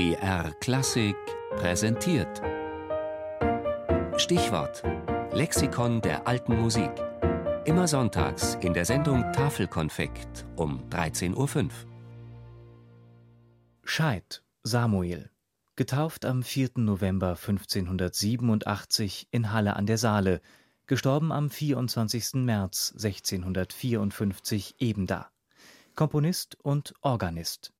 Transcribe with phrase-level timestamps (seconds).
[0.00, 1.14] BR Klassik
[1.56, 2.40] präsentiert.
[4.16, 4.82] Stichwort:
[5.34, 6.90] Lexikon der alten Musik.
[7.66, 11.68] Immer sonntags in der Sendung Tafelkonfekt um 13.05 Uhr.
[13.84, 15.28] Scheid, Samuel.
[15.76, 16.70] Getauft am 4.
[16.76, 20.40] November 1587 in Halle an der Saale,
[20.86, 22.36] gestorben am 24.
[22.36, 25.30] März 1654 ebenda.
[25.94, 27.74] Komponist und Organist.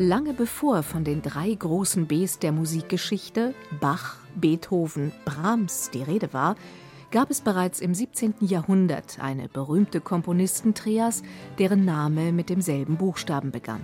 [0.00, 6.54] Lange bevor von den drei großen Bs der Musikgeschichte Bach, Beethoven, Brahms die Rede war,
[7.10, 8.34] gab es bereits im 17.
[8.40, 11.24] Jahrhundert eine berühmte Komponistentrias,
[11.58, 13.82] deren Name mit demselben Buchstaben begann.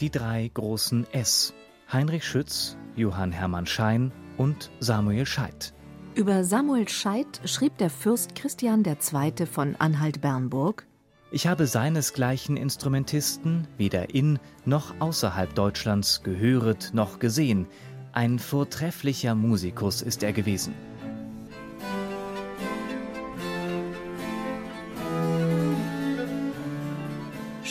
[0.00, 1.52] Die drei großen S:
[1.92, 5.74] Heinrich Schütz, Johann Hermann Schein und Samuel Scheidt.
[6.14, 9.44] Über Samuel Scheidt schrieb der Fürst Christian II.
[9.44, 10.86] von Anhalt-Bernburg:
[11.30, 17.66] Ich habe seinesgleichen Instrumentisten weder in noch außerhalb Deutschlands gehöret noch gesehen.
[18.12, 20.72] Ein vortrefflicher Musikus ist er gewesen.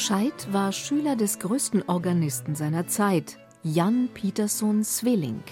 [0.10, 5.44] Scheidt war Schüler des größten Organisten seiner Zeit, Jan Pieterssohn Sweelinck.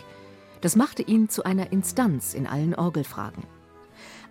[0.62, 3.44] Das machte ihn zu einer Instanz in allen Orgelfragen.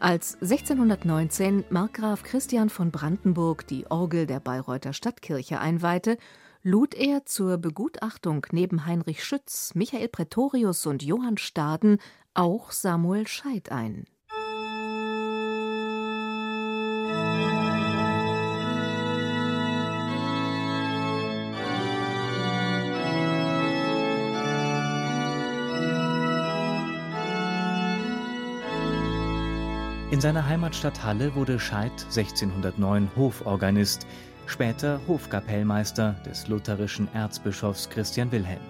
[0.00, 6.18] Als 1619 Markgraf Christian von Brandenburg die Orgel der Bayreuther Stadtkirche einweihte,
[6.64, 11.98] lud er zur Begutachtung neben Heinrich Schütz, Michael Pretorius und Johann Staden
[12.34, 14.06] auch Samuel Scheidt ein.
[30.12, 34.06] In seiner Heimatstadt Halle wurde Scheidt 1609 Hoforganist,
[34.46, 38.60] später Hofkapellmeister des lutherischen Erzbischofs Christian Wilhelm.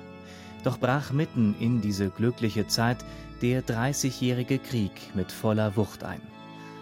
[0.64, 3.04] Doch brach mitten in diese glückliche Zeit
[3.42, 6.22] der Dreißigjährige Krieg mit voller Wucht ein.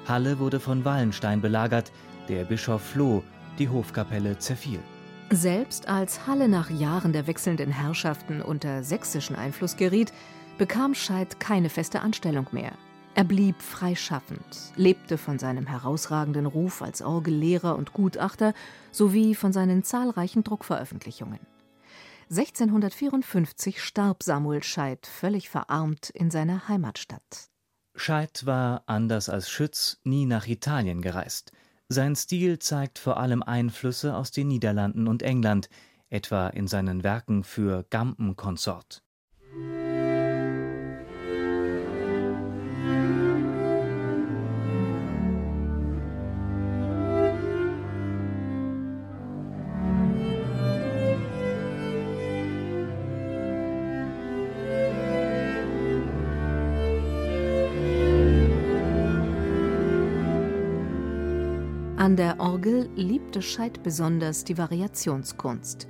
[0.06, 1.90] Halle wurde von Wallenstein belagert,
[2.28, 3.24] der Bischof floh,
[3.58, 4.78] die Hofkapelle zerfiel.
[5.30, 10.12] Selbst als Halle nach Jahren der wechselnden Herrschaften unter sächsischen Einfluss geriet,
[10.58, 12.72] bekam Scheidt keine feste Anstellung mehr.
[13.16, 18.54] Er blieb freischaffend, lebte von seinem herausragenden Ruf als Orgellehrer und Gutachter
[18.90, 21.38] sowie von seinen zahlreichen Druckveröffentlichungen.
[22.30, 27.50] 1654 starb Samuel Scheidt völlig verarmt in seiner Heimatstadt.
[27.94, 31.52] Scheidt war, anders als Schütz, nie nach Italien gereist.
[31.88, 35.68] Sein Stil zeigt vor allem Einflüsse aus den Niederlanden und England,
[36.08, 39.04] etwa in seinen Werken für Gampenkonsort.
[62.04, 65.88] An der Orgel liebte Scheidt besonders die Variationskunst.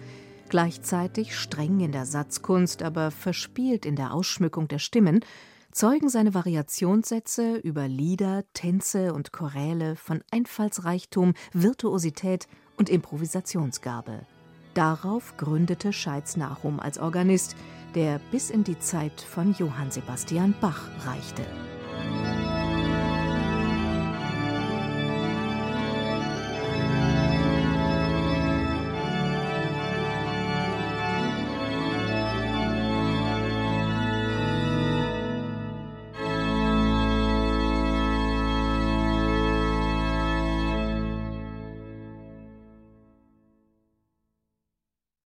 [0.48, 5.25] Gleichzeitig streng in der Satzkunst, aber verspielt in der Ausschmückung der Stimmen,
[5.72, 12.46] zeugen seine Variationssätze über Lieder, Tänze und Choräle von Einfallsreichtum, Virtuosität
[12.76, 14.20] und Improvisationsgabe.
[14.75, 17.56] Darauf gründete Scheids Nachruhm als Organist,
[17.96, 21.42] der bis in die Zeit von Johann Sebastian Bach reichte.